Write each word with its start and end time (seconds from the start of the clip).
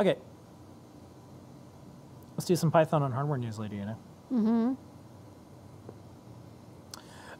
Okay. 0.00 0.16
Let's 2.36 2.46
do 2.46 2.54
some 2.54 2.70
Python 2.70 3.02
on 3.02 3.12
hardware 3.12 3.38
news, 3.38 3.58
Lady 3.58 3.80
Ada. 3.80 3.96
Mm-hmm. 4.32 4.74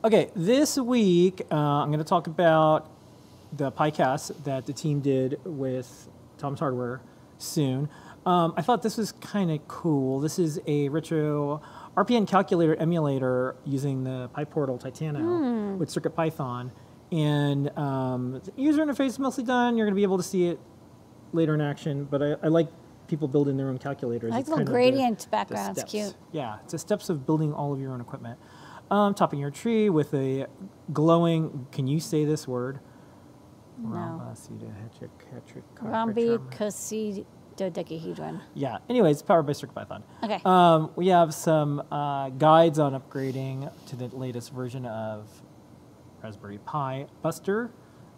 Okay, 0.05 0.31
this 0.35 0.77
week 0.77 1.43
uh, 1.51 1.55
I'm 1.55 1.89
going 1.89 1.99
to 1.99 2.05
talk 2.05 2.27
about 2.27 2.91
the 3.53 3.71
PyCast 3.73 4.45
that 4.45 4.67
the 4.67 4.73
team 4.73 5.01
did 5.01 5.41
with 5.45 6.09
Tom's 6.37 6.61
Hardware 6.61 7.01
soon. 7.39 7.89
Um, 8.27 8.55
I 8.57 8.63
thought 8.63 8.83
this 8.83 8.97
was 8.97 9.13
kind 9.13 9.51
of 9.51 9.67
cool. 9.69 10.21
This 10.21 10.39
is 10.39 10.61
a 10.67 10.89
retro 10.89 11.63
RPN 11.97 12.29
calculator 12.29 12.77
emulator 12.77 13.57
using 13.65 14.05
the 14.05 14.31
PyPortal 14.37 14.81
Titano 14.83 15.77
with 15.77 15.89
CircuitPython. 15.89 16.71
And 17.11 17.77
um, 17.79 18.41
the 18.45 18.53
user 18.61 18.85
interface 18.85 19.07
is 19.07 19.19
mostly 19.19 19.45
done. 19.45 19.77
You're 19.77 19.87
going 19.87 19.95
to 19.95 19.99
be 19.99 20.03
able 20.03 20.19
to 20.19 20.23
see 20.23 20.49
it 20.49 20.61
later 21.33 21.55
in 21.55 21.61
action, 21.61 22.05
but 22.05 22.23
I, 22.23 22.37
I 22.43 22.49
like 22.49 22.69
people 23.07 23.29
building 23.29 23.57
their 23.57 23.69
own 23.69 23.79
calculators. 23.79 24.33
I 24.33 24.37
like 24.37 24.41
It's 24.41 24.49
the 24.51 24.57
little 24.57 24.67
kind 24.67 24.69
of 24.69 24.73
gradient 24.93 25.19
the 25.21 25.29
background. 25.29 25.71
It's 25.79 25.81
steps. 25.81 25.91
cute. 25.91 26.15
Yeah, 26.33 26.59
it's 26.63 26.73
the 26.73 26.79
steps 26.79 27.09
of 27.09 27.27
building 27.27 27.53
all 27.53 27.73
of 27.73 27.81
your 27.81 27.93
own 27.93 28.01
equipment. 28.01 28.39
Um, 28.91 29.15
topping 29.15 29.39
your 29.39 29.51
tree 29.51 29.91
with 29.91 30.15
a 30.15 30.47
glowing, 30.93 31.67
can 31.73 31.87
you 31.87 32.01
say 32.01 32.25
this 32.25 32.49
word? 32.49 32.81
No. 33.79 34.35
Rhombi 35.81 36.39
cosydodecahedron. 36.51 38.41
Yeah, 38.55 38.79
anyways, 38.89 39.23
powered 39.23 39.47
by 39.47 39.53
CircuitPython. 39.53 40.03
Okay. 40.23 40.41
Um, 40.45 40.91
we 40.97 41.09
have 41.09 41.35
some 41.35 41.83
uh, 41.93 42.31
guides 42.31 42.79
on 42.79 42.99
upgrading 42.99 43.71
to 43.87 43.97
the 43.97 44.09
latest 44.09 44.53
version 44.53 44.87
of 44.87 45.29
Raspberry 46.23 46.59
Pi 46.59 47.07
Buster. 47.23 47.71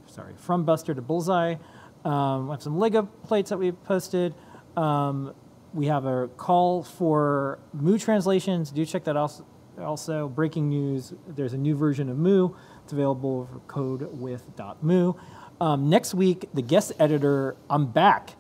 Sorry, 0.06 0.34
from 0.36 0.64
Buster 0.64 0.94
to 0.94 1.02
Bullseye. 1.02 1.56
Um, 2.04 2.46
we 2.48 2.52
have 2.52 2.62
some 2.62 2.78
Lego 2.78 3.02
plates 3.24 3.50
that 3.50 3.58
we've 3.58 3.82
posted. 3.84 4.34
Um, 4.76 5.34
we 5.74 5.86
have 5.86 6.04
a 6.06 6.28
call 6.36 6.82
for 6.82 7.58
Mu 7.72 7.98
translations. 7.98 8.70
Do 8.70 8.84
check 8.84 9.04
that 9.04 9.16
out. 9.16 9.32
Also, 9.78 10.28
breaking 10.28 10.68
news: 10.68 11.12
there's 11.28 11.52
a 11.52 11.58
new 11.58 11.76
version 11.76 12.08
of 12.08 12.18
Mu. 12.18 12.50
It's 12.84 12.92
available 12.92 13.48
for 13.52 13.58
code 13.60 14.08
with 14.18 14.46
.mu. 14.82 15.12
Um, 15.60 15.88
next 15.90 16.14
week, 16.14 16.46
the 16.54 16.62
guest 16.62 16.92
editor. 16.98 17.56
I'm 17.68 17.86
back. 17.86 18.34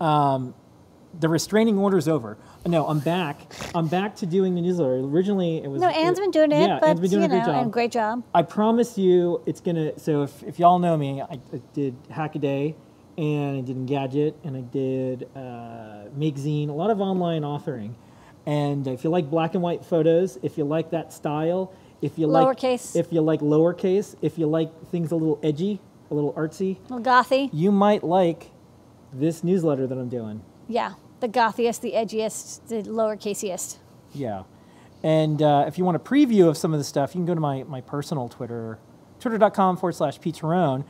Um, 0.00 0.54
the 1.18 1.28
restraining 1.28 1.78
order's 1.78 2.08
over. 2.08 2.36
No, 2.66 2.86
I'm 2.86 2.98
back. 2.98 3.50
I'm 3.74 3.86
back 3.88 4.16
to 4.16 4.26
doing 4.26 4.54
the 4.54 4.60
newsletter. 4.60 4.96
Originally, 4.96 5.62
it 5.62 5.68
was 5.68 5.80
No, 5.80 5.88
Anne's 5.88 6.18
been 6.18 6.30
doing 6.30 6.52
it, 6.52 6.66
Yeah, 6.66 6.78
but 6.80 6.90
Anne's 6.90 7.00
been 7.00 7.10
doing 7.10 7.22
you 7.22 7.26
a 7.26 7.30
great 7.30 7.38
know, 7.40 7.46
job. 7.46 7.62
and 7.62 7.72
great 7.72 7.92
job. 7.92 8.22
I 8.34 8.42
promise 8.42 8.98
you, 8.98 9.40
it's 9.46 9.60
gonna. 9.60 9.98
So 9.98 10.24
if, 10.24 10.42
if 10.42 10.58
y'all 10.58 10.78
know 10.78 10.96
me, 10.96 11.22
I, 11.22 11.38
I 11.52 11.60
did 11.72 11.94
Hackaday, 12.10 12.74
and 13.18 13.58
I 13.58 13.60
did 13.60 13.76
Engadget, 13.76 14.34
and 14.44 14.56
I 14.56 14.60
did 14.60 15.28
uh, 15.36 16.08
Make 16.16 16.36
Zine, 16.36 16.68
a 16.68 16.72
lot 16.72 16.90
of 16.90 17.00
online 17.00 17.42
authoring. 17.42 17.94
And 18.46 18.86
if 18.86 19.02
you 19.04 19.10
like 19.10 19.28
black 19.30 19.54
and 19.54 19.62
white 19.62 19.84
photos, 19.84 20.38
if 20.42 20.56
you 20.56 20.64
like 20.64 20.90
that 20.90 21.12
style, 21.12 21.72
if 22.02 22.18
you 22.18 22.26
like 22.26 22.58
Lowercase. 22.58 22.94
if 22.94 23.12
you 23.12 23.20
like 23.22 23.40
lowercase, 23.40 24.14
if 24.22 24.38
you 24.38 24.46
like 24.46 24.70
things 24.90 25.10
a 25.10 25.16
little 25.16 25.40
edgy, 25.42 25.80
a 26.10 26.14
little 26.14 26.32
artsy, 26.34 26.76
a 26.90 26.94
Little 26.94 27.00
gothy. 27.00 27.50
you 27.52 27.72
might 27.72 28.04
like 28.04 28.50
this 29.12 29.42
newsletter 29.42 29.86
that 29.86 29.96
I'm 29.98 30.08
doing. 30.08 30.42
Yeah. 30.68 30.92
The 31.20 31.28
gothiest, 31.28 31.80
the 31.80 31.92
edgiest, 31.92 32.68
the 32.68 32.82
lowercaseiest. 32.82 33.78
Yeah. 34.12 34.42
And 35.02 35.40
uh, 35.42 35.64
if 35.66 35.78
you 35.78 35.84
want 35.84 35.96
a 35.96 36.00
preview 36.00 36.48
of 36.48 36.56
some 36.56 36.72
of 36.74 36.78
the 36.78 36.84
stuff, 36.84 37.14
you 37.14 37.20
can 37.20 37.26
go 37.26 37.34
to 37.34 37.40
my, 37.40 37.62
my 37.64 37.80
personal 37.80 38.28
Twitter, 38.28 38.78
twitter.com 39.18 39.78
forward 39.78 39.94
slash 39.94 40.20
Pete 40.20 40.36
Tyrone, 40.36 40.84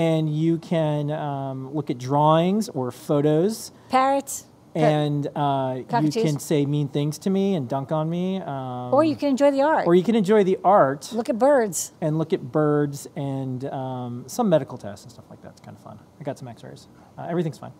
and 0.00 0.34
you 0.34 0.56
can 0.56 1.10
um, 1.10 1.74
look 1.74 1.90
at 1.90 1.98
drawings 1.98 2.70
or 2.70 2.90
photos, 2.90 3.70
Parrots. 3.90 4.46
And 4.74 5.26
uh, 5.34 5.82
you 6.00 6.10
can 6.12 6.38
say 6.38 6.64
mean 6.64 6.88
things 6.88 7.18
to 7.18 7.30
me 7.30 7.56
and 7.56 7.68
dunk 7.68 7.90
on 7.90 8.08
me. 8.08 8.40
Um, 8.40 8.94
or 8.94 9.02
you 9.04 9.16
can 9.16 9.28
enjoy 9.28 9.50
the 9.50 9.62
art. 9.62 9.86
or 9.86 9.96
you 9.96 10.04
can 10.04 10.14
enjoy 10.14 10.44
the 10.44 10.58
art 10.64 11.12
Look 11.12 11.28
at 11.28 11.38
birds. 11.38 11.92
and 12.00 12.18
look 12.18 12.32
at 12.32 12.52
birds 12.52 13.08
and 13.16 13.64
um, 13.64 14.24
some 14.28 14.48
medical 14.48 14.78
tests 14.78 15.04
and 15.04 15.12
stuff 15.12 15.24
like 15.28 15.42
that. 15.42 15.50
It's 15.50 15.60
kind 15.60 15.76
of 15.76 15.82
fun. 15.82 15.98
I 16.20 16.22
got 16.22 16.38
some 16.38 16.48
x-rays. 16.48 16.86
Uh, 17.18 17.26
everything's 17.28 17.58
fine. 17.58 17.72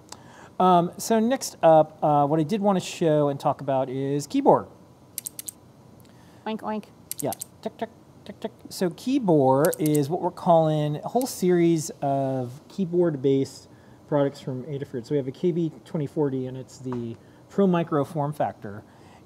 Um, 0.58 0.91
so 0.98 1.20
next 1.20 1.56
up, 1.62 1.97
uh, 2.02 2.26
what 2.26 2.41
I 2.41 2.42
did 2.42 2.60
want 2.60 2.76
to 2.78 2.84
show 2.84 3.28
and 3.28 3.38
talk 3.38 3.60
about 3.62 3.88
is 3.88 4.26
Kee 4.26 4.41
Boar. 4.42 4.66
Oink, 6.44 6.60
oink. 6.60 6.84
Yeah, 7.20 7.32
tick, 7.62 7.78
tick. 7.78 7.88
So 8.68 8.91
Kee 8.91 9.18
Boar 9.18 9.72
is 9.78 10.08
what 10.08 10.20
we're 10.20 10.30
calling 10.30 10.96
a 10.96 11.08
whole 11.08 11.26
series 11.26 11.91
of 12.02 12.60
keyboard-based 12.68 13.68
products 14.08 14.41
from 14.41 14.64
Adafruit. 14.64 15.06
So 15.06 15.12
we 15.12 15.16
have 15.16 15.28
a 15.28 15.32
KB2040, 15.32 16.48
and 16.48 16.56
it's 16.56 16.78
the 16.78 17.16
Pro 17.48 17.66
Micro 17.66 18.04
form 18.04 18.32
factor. 18.32 18.84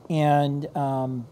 And 0.08 0.74
um, 0.76 1.26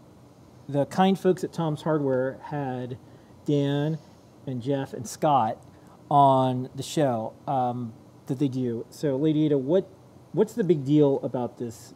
the 0.67 0.85
kind 0.85 1.17
folks 1.17 1.43
at 1.43 1.53
Tom's 1.53 1.81
Hardware 1.81 2.39
had 2.45 2.97
Dan 3.45 3.99
and 4.45 4.61
Jeff 4.61 4.93
and 4.93 5.07
Scott 5.07 5.61
on 6.09 6.69
the 6.75 6.83
show 6.83 7.33
um, 7.47 7.93
that 8.27 8.39
they 8.39 8.47
do. 8.47 8.85
So, 8.89 9.15
Lady 9.15 9.45
Ada, 9.45 9.57
what 9.57 9.87
what's 10.31 10.53
the 10.53 10.63
big 10.63 10.85
deal 10.85 11.19
about 11.23 11.57
this 11.57 11.93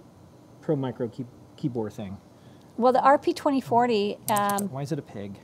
Pro 0.61 0.75
Micro 0.75 1.07
key, 1.07 1.25
keyboard 1.55 1.93
thing? 1.93 2.17
Well, 2.77 2.93
the 2.93 2.99
RP2040, 2.99 4.29
um, 4.31 4.69
Why 4.69 4.83
is 4.83 4.91
it 4.91 4.99
a 4.99 5.01
pig? 5.01 5.39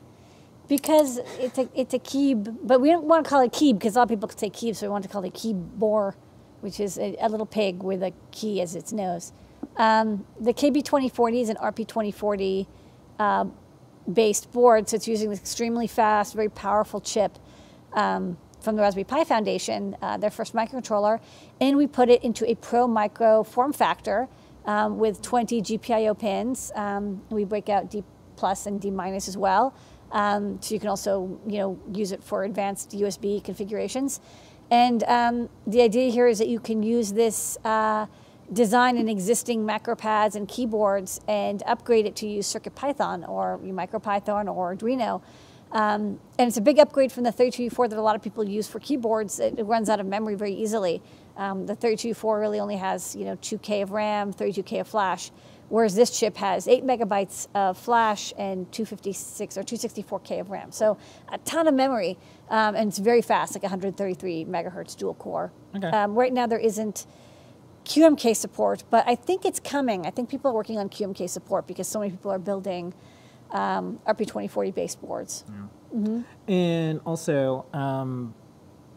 Because 0.68 1.19
it's 1.40 1.57
a 1.57 1.69
it's 1.75 1.94
a 1.94 2.00
keyb, 2.00 2.57
but 2.63 2.79
we 2.79 2.90
don't 2.90 3.03
want 3.03 3.25
to 3.25 3.29
call 3.29 3.41
it 3.41 3.51
keeb 3.51 3.74
because 3.79 3.96
a 3.96 4.00
lot 4.00 4.03
of 4.03 4.09
people 4.09 4.29
could 4.29 4.40
say 4.40 4.50
keeb, 4.50 4.75
so 4.75 4.88
we 4.88 4.91
want 4.91 5.03
to 5.03 5.09
call 5.09 5.24
it 5.24 5.34
Kee 5.34 5.53
Boar, 5.53 6.16
which 6.62 6.79
is 6.79 6.97
a, 6.97 7.16
a 7.19 7.28
little 7.28 7.46
pig 7.46 7.84
with 7.84 8.01
a 8.01 8.13
key 8.31 8.62
as 8.62 8.75
its 8.75 8.94
nose. 8.94 9.34
Um, 9.78 10.25
the 10.40 10.53
KB2040 10.53 11.41
is 11.41 11.50
an 11.50 11.57
RP2040 11.57 12.68
uh, 13.19 13.46
based 14.12 14.52
board, 14.52 14.90
so 14.90 14.96
it's 14.96 15.07
using 15.07 15.29
this 15.29 15.40
extremely 15.40 15.88
fast, 15.88 16.34
very 16.34 16.50
powerful 16.50 17.02
chip 17.02 17.38
um, 17.94 18.38
from 18.62 18.75
the 18.75 18.81
Raspberry 18.81 19.03
Pi 19.03 19.23
Foundation, 19.23 19.96
uh, 20.02 20.18
their 20.18 20.29
first 20.29 20.53
microcontroller, 20.53 21.19
and 21.59 21.78
we 21.78 21.88
put 21.88 22.09
it 22.09 22.23
into 22.23 22.50
a 22.50 22.56
Pro 22.56 22.88
Micro 22.88 23.44
form 23.44 23.73
factor 23.73 24.28
um, 24.66 24.97
with 24.97 25.22
20 25.22 25.62
GPIO 25.62 26.18
pins. 26.18 26.72
Um, 26.75 27.22
we 27.29 27.44
break 27.44 27.69
out 27.69 27.90
D 27.90 28.03
plus 28.35 28.66
and 28.66 28.79
D 28.79 28.90
minus 28.90 29.28
as 29.28 29.38
well, 29.38 29.75
um, 30.13 30.62
so 30.62 30.74
you 30.74 30.79
can 30.79 30.90
also 30.90 31.40
you 31.46 31.57
know 31.57 31.79
use 31.91 32.12
it 32.12 32.24
for 32.24 32.46
advanced 32.46 32.91
USB 32.91 33.44
configurations. 33.44 34.22
And 34.72 35.03
um, 35.03 35.50
the 35.68 35.81
idea 35.81 36.09
here 36.09 36.28
is 36.28 36.40
that 36.40 36.47
you 36.47 36.59
can 36.59 36.81
use 36.84 37.13
this. 37.13 37.57
Uh, 37.66 38.07
design 38.52 38.97
in 38.97 39.07
existing 39.07 39.66
macro 39.66 39.96
pads 39.96 40.35
and 40.35 40.47
keyboards 40.47 41.19
and 41.28 41.63
upgrade 41.66 42.06
it 42.06 42.16
to 42.18 42.28
use 42.28 42.46
CircuitPython 42.53 43.28
or 43.28 43.57
MicroPython 43.63 44.53
or 44.53 44.75
Arduino. 44.75 45.22
Um, 45.73 46.19
and 46.38 46.47
it's 46.47 46.57
a 46.57 46.61
big 46.61 46.78
upgrade 46.78 47.11
from 47.11 47.23
the 47.23 47.31
32U4 47.31 47.89
that 47.89 47.97
a 47.97 48.01
lot 48.01 48.16
of 48.16 48.22
people 48.22 48.47
use 48.47 48.67
for 48.67 48.79
keyboards. 48.79 49.39
It, 49.39 49.57
it 49.57 49.63
runs 49.63 49.89
out 49.89 50.00
of 50.00 50.06
memory 50.06 50.35
very 50.35 50.53
easily. 50.53 51.01
Um, 51.35 51.66
the 51.66 51.75
32U4 51.75 52.39
really 52.39 52.59
only 52.59 52.78
has 52.78 53.16
you 53.16 53.25
know 53.25 53.35
2K 53.38 53.81
of 53.81 53.91
RAM, 53.91 54.34
32K 54.34 54.81
of 54.81 54.88
flash, 54.88 55.31
whereas 55.69 55.95
this 55.95 56.17
chip 56.17 56.38
has 56.38 56.67
8 56.67 56.85
megabytes 56.85 57.47
of 57.56 57.75
flash 57.75 58.31
and 58.38 58.72
256 58.72 59.57
or 59.57 59.63
264K 59.63 60.41
of 60.41 60.51
RAM. 60.51 60.72
So 60.72 60.97
a 61.29 61.39
ton 61.39 61.67
of 61.67 61.73
memory, 61.73 62.19
um, 62.50 62.75
and 62.75 62.90
it's 62.90 63.00
very 63.00 63.23
fast, 63.23 63.55
like 63.55 63.63
133 63.63 64.45
megahertz 64.45 64.95
dual 64.95 65.16
core. 65.16 65.51
Okay. 65.75 65.88
Um, 65.88 66.13
right 66.13 66.31
now 66.31 66.45
there 66.45 66.59
isn't 66.59 67.07
QMK 67.85 68.35
support, 68.35 68.84
but 68.91 69.03
I 69.07 69.16
think 69.16 69.44
it's 69.44 69.59
coming. 69.59 70.05
I 70.05 70.11
think 70.11 70.29
people 70.29 70.51
are 70.51 70.53
working 70.53 70.78
on 70.78 70.88
QMK 70.88 71.28
support 71.28 71.66
because 71.66 71.88
so 71.88 72.00
many 72.00 72.11
people 72.11 72.31
are 72.31 72.40
building 72.40 72.94
um, 73.53 74.00
RP2040 74.08 74.74
based 74.75 75.02
boards. 75.02 75.46
And 76.47 77.00
also, 77.06 77.66
um, 77.74 78.34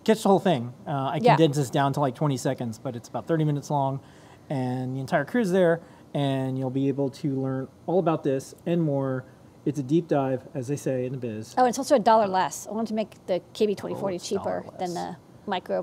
catch 0.05 0.22
the 0.22 0.28
whole 0.28 0.39
thing. 0.39 0.72
Uh, 0.87 0.91
I 0.91 1.17
Yeah. 1.22 1.37
condensed 1.37 1.59
this 1.59 1.71
down 1.71 1.93
to 1.94 2.00
like 2.00 2.15
20 2.15 2.37
seconds, 2.37 2.78
but 2.78 2.97
it's 2.97 3.09
about 3.09 3.27
30 3.27 3.44
minutes 3.44 3.71
long, 3.71 4.00
and 4.49 4.97
the 4.97 5.00
entire 5.00 5.25
crew's 5.25 5.50
there, 5.50 5.81
and 6.14 6.58
you'll 6.58 6.70
be 6.70 6.88
able 6.88 7.11
to 7.11 7.41
learn 7.41 7.69
all 7.87 7.99
about 7.99 8.23
this 8.23 8.55
and 8.64 8.82
more. 8.82 9.25
It's 9.67 9.79
a 9.81 9.82
deep 9.82 10.06
dive, 10.08 10.47
as 10.55 10.69
they 10.69 10.76
say 10.76 11.05
in 11.06 11.12
the 11.12 11.19
biz. 11.19 11.55
Oh, 11.59 11.64
it's 11.64 11.76
also 11.79 11.97
a 11.97 11.99
dollar 11.99 12.29
less. 12.29 12.67
I 12.69 12.70
wanted 12.73 12.88
to 12.88 12.94
make 12.94 13.26
the 13.26 13.43
KB2040 13.52 14.14
Oh, 14.14 14.19
cheaper 14.19 14.64
than 14.79 14.94
the 14.94 15.17
micro, 15.46 15.82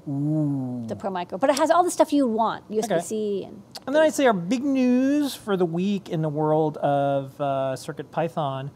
the 0.88 0.96
Pro 0.96 1.10
Micro, 1.10 1.38
but 1.38 1.50
it 1.50 1.58
has 1.58 1.70
all 1.72 1.84
the 1.84 1.92
stuff 1.92 2.14
you 2.14 2.28
want: 2.28 2.70
USB-C 2.70 3.44
and 3.46 3.62
And 3.86 3.96
then 3.96 4.04
I'd 4.04 4.14
say 4.14 4.26
our 4.26 4.34
big 4.34 4.64
news 4.64 5.36
for 5.36 5.58
the 5.58 5.66
week 5.66 6.10
in 6.10 6.22
the 6.22 6.30
world 6.30 6.78
of 6.78 7.40
uh, 7.40 7.76
CircuitPython 7.78 8.72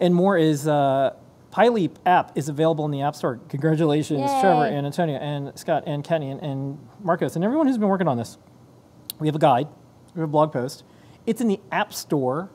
and 0.00 0.14
more 0.14 0.36
is 0.36 0.66
uh, 0.68 1.14
PyLeap 1.52 1.96
app 2.06 2.36
is 2.36 2.48
available 2.48 2.84
in 2.84 2.90
the 2.90 3.02
App 3.02 3.14
Store. 3.14 3.40
Congratulations, 3.48 4.20
Yay. 4.20 4.40
Trevor 4.40 4.66
and 4.66 4.86
Antonia 4.86 5.18
and 5.18 5.58
Scott 5.58 5.84
and 5.86 6.04
Kenny 6.04 6.30
and, 6.30 6.40
and 6.40 6.78
Marcos 7.02 7.36
and 7.36 7.44
everyone 7.44 7.66
who's 7.66 7.78
been 7.78 7.88
working 7.88 8.08
on 8.08 8.16
this. 8.16 8.38
We 9.18 9.26
have 9.26 9.36
a 9.36 9.40
guide, 9.40 9.68
we 10.14 10.20
have 10.20 10.28
a 10.28 10.32
blog 10.32 10.52
post. 10.52 10.84
It's 11.26 11.40
in 11.40 11.48
the 11.48 11.60
App 11.72 11.92
Store, 11.92 12.50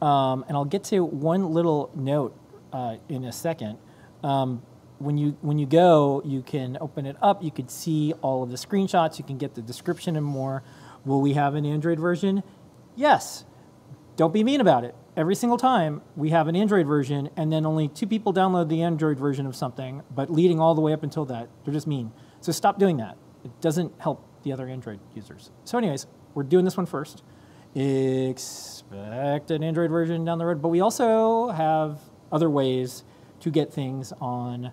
um, 0.00 0.44
and 0.48 0.56
I'll 0.56 0.64
get 0.64 0.84
to 0.84 1.04
one 1.04 1.52
little 1.52 1.90
note 1.94 2.36
uh, 2.72 2.96
in 3.08 3.24
a 3.24 3.32
second. 3.32 3.78
Um, 4.22 4.62
when 5.02 5.18
you 5.18 5.36
when 5.40 5.58
you 5.58 5.66
go, 5.66 6.22
you 6.24 6.42
can 6.42 6.78
open 6.80 7.06
it 7.06 7.16
up. 7.20 7.42
You 7.42 7.50
could 7.50 7.70
see 7.70 8.14
all 8.22 8.42
of 8.42 8.50
the 8.50 8.56
screenshots. 8.56 9.18
You 9.18 9.24
can 9.24 9.38
get 9.38 9.54
the 9.54 9.62
description 9.62 10.16
and 10.16 10.24
more. 10.24 10.62
Will 11.04 11.20
we 11.20 11.32
have 11.34 11.54
an 11.54 11.66
Android 11.66 11.98
version? 11.98 12.42
Yes. 12.94 13.44
Don't 14.16 14.32
be 14.32 14.44
mean 14.44 14.60
about 14.60 14.84
it. 14.84 14.94
Every 15.16 15.34
single 15.34 15.58
time 15.58 16.02
we 16.16 16.30
have 16.30 16.48
an 16.48 16.56
Android 16.56 16.86
version, 16.86 17.30
and 17.36 17.52
then 17.52 17.66
only 17.66 17.88
two 17.88 18.06
people 18.06 18.32
download 18.32 18.68
the 18.68 18.82
Android 18.82 19.18
version 19.18 19.46
of 19.46 19.56
something, 19.56 20.02
but 20.14 20.30
leading 20.30 20.60
all 20.60 20.74
the 20.74 20.80
way 20.80 20.92
up 20.92 21.02
until 21.02 21.24
that, 21.26 21.48
they're 21.64 21.74
just 21.74 21.86
mean. 21.86 22.12
So 22.40 22.52
stop 22.52 22.78
doing 22.78 22.98
that. 22.98 23.16
It 23.44 23.60
doesn't 23.60 23.92
help 23.98 24.26
the 24.42 24.52
other 24.52 24.68
Android 24.68 25.00
users. 25.14 25.50
So, 25.64 25.78
anyways, 25.78 26.06
we're 26.34 26.42
doing 26.42 26.64
this 26.64 26.76
one 26.76 26.86
first. 26.86 27.22
Expect 27.74 29.50
an 29.50 29.62
Android 29.62 29.90
version 29.90 30.24
down 30.24 30.38
the 30.38 30.46
road, 30.46 30.60
but 30.60 30.68
we 30.68 30.80
also 30.80 31.48
have 31.48 32.00
other 32.30 32.50
ways 32.50 33.04
to 33.40 33.50
get 33.50 33.72
things 33.72 34.12
on 34.20 34.72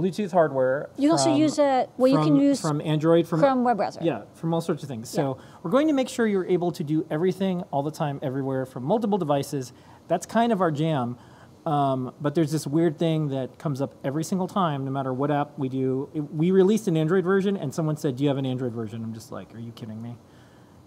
Bluetooth 0.00 0.32
hardware. 0.32 0.90
You 0.96 1.08
can 1.08 1.18
also 1.18 1.34
use 1.34 1.58
a 1.58 1.88
well. 1.96 2.10
You 2.10 2.18
can 2.18 2.36
use 2.36 2.60
from 2.60 2.80
Android 2.80 3.26
from 3.26 3.40
Chrome 3.40 3.64
web 3.64 3.76
browser. 3.76 4.00
yeah, 4.02 4.22
from 4.34 4.54
all 4.54 4.60
sorts 4.60 4.82
of 4.82 4.88
things. 4.88 5.08
So 5.08 5.38
we're 5.62 5.70
going 5.70 5.88
to 5.88 5.92
make 5.92 6.08
sure 6.08 6.26
you're 6.26 6.46
able 6.46 6.72
to 6.72 6.84
do 6.84 7.06
everything 7.10 7.62
all 7.70 7.82
the 7.82 7.90
time, 7.90 8.18
everywhere, 8.22 8.66
from 8.66 8.84
multiple 8.84 9.18
devices. 9.18 9.72
That's 10.08 10.26
kind 10.26 10.52
of 10.52 10.60
our 10.60 10.70
jam. 10.70 11.18
Um, 11.66 12.14
but 12.20 12.34
there's 12.34 12.50
this 12.50 12.66
weird 12.66 12.98
thing 12.98 13.28
that 13.28 13.58
comes 13.58 13.82
up 13.82 13.94
every 14.02 14.24
single 14.24 14.48
time, 14.48 14.84
no 14.86 14.90
matter 14.90 15.12
what 15.12 15.30
app 15.30 15.58
we 15.58 15.68
do. 15.68 16.08
We 16.32 16.52
released 16.52 16.88
an 16.88 16.96
Android 16.96 17.22
version, 17.22 17.56
and 17.58 17.72
someone 17.74 17.98
said, 17.98 18.16
"Do 18.16 18.22
you 18.24 18.28
have 18.28 18.38
an 18.38 18.46
Android 18.46 18.72
version?" 18.72 19.04
I'm 19.04 19.12
just 19.12 19.30
like, 19.30 19.54
"Are 19.54 19.58
you 19.58 19.72
kidding 19.72 20.00
me?" 20.00 20.16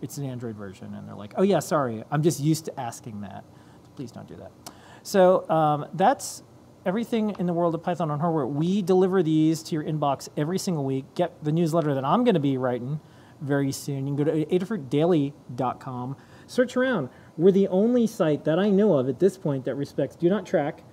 It's 0.01 0.17
an 0.17 0.25
Android 0.25 0.55
version, 0.55 0.93
and 0.95 1.07
they're 1.07 1.15
like, 1.15 1.33
"Oh 1.37 1.43
yeah, 1.43 1.59
sorry. 1.59 2.03
I'm 2.09 2.23
just 2.23 2.39
used 2.39 2.65
to 2.65 2.79
asking 2.79 3.21
that. 3.21 3.43
Please 3.95 4.11
don't 4.11 4.27
do 4.27 4.35
that." 4.37 4.51
So 5.03 5.47
um, 5.49 5.85
that's 5.93 6.41
everything 6.85 7.35
in 7.39 7.45
the 7.45 7.53
world 7.53 7.75
of 7.75 7.83
Python 7.83 8.11
on 8.11 8.19
hardware. 8.19 8.45
We 8.45 8.81
deliver 8.81 9.23
these 9.23 9.63
to 9.63 9.75
your 9.75 9.83
inbox 9.83 10.29
every 10.35 10.59
single 10.59 10.83
week. 10.83 11.05
Get 11.15 11.43
the 11.43 11.51
newsletter 11.51 11.93
that 11.93 12.05
I'm 12.05 12.23
going 12.23 12.33
to 12.33 12.39
be 12.39 12.57
writing 12.57 12.99
very 13.41 13.71
soon. 13.71 14.07
You 14.07 14.15
can 14.15 14.23
go 14.25 14.31
to 14.31 14.45
adafruitdaily.com. 14.45 16.17
Search 16.47 16.77
around. 16.77 17.09
We're 17.37 17.51
the 17.51 17.67
only 17.69 18.07
site 18.07 18.43
that 18.45 18.59
I 18.59 18.69
know 18.69 18.97
of 18.97 19.09
at 19.09 19.19
this 19.19 19.37
point 19.37 19.65
that 19.65 19.75
respects 19.75 20.15
do 20.15 20.29
not 20.29 20.45
track. 20.45 20.83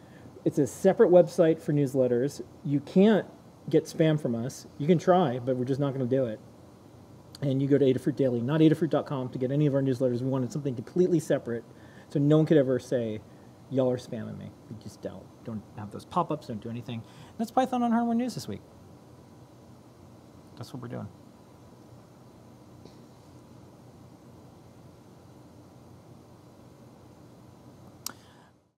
It's 0.45 0.59
a 0.59 0.67
separate 0.67 1.11
website 1.11 1.61
for 1.61 1.73
newsletters. 1.73 2.41
You 2.65 2.81
can't 2.81 3.27
get 3.69 3.85
spam 3.85 4.21
from 4.21 4.35
us. 4.35 4.67
You 4.79 4.87
can 4.87 4.99
try, 4.99 5.39
but 5.39 5.57
we're 5.57 5.65
just 5.65 5.81
not 5.81 5.95
going 5.95 6.09
to 6.09 6.17
do 6.17 6.25
it. 6.27 6.41
And 7.43 7.61
you 7.61 7.69
go 7.69 7.79
to 7.79 7.85
Adafruit 7.85 8.17
Daily, 8.17 8.41
not 8.41 8.61
adafruit.com, 8.61 9.31
to 9.31 9.39
get 9.39 9.51
any 9.51 9.67
of 9.67 9.75
our 9.75 9.83
newsletters. 9.83 10.21
We 10.21 10.29
wanted 10.29 10.53
something 10.53 10.75
completely 10.75 11.21
separate 11.21 11.65
so 12.11 12.19
no 12.19 12.39
one 12.39 12.47
could 12.47 12.57
ever 12.57 12.79
say, 12.79 13.21
y'all 13.71 13.91
are 13.91 13.97
spamming 13.99 14.39
me. 14.39 14.51
We 14.71 14.77
just 14.83 15.01
don't. 15.03 15.25
Don't 15.45 15.63
have 15.79 15.91
those 15.91 16.05
pop 16.05 16.31
ups, 16.31 16.49
don't 16.49 16.61
do 16.61 16.71
anything. 16.71 16.97
And 16.97 17.39
that's 17.39 17.51
Python 17.51 17.83
on 17.83 17.93
Hardware 17.93 18.15
News 18.15 18.35
this 18.35 18.49
week. 18.49 18.61
That's 20.57 20.73
what 20.75 20.83
we're 20.83 20.89
doing. 20.89 21.09